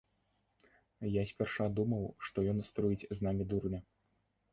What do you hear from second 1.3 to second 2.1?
спярша думаў,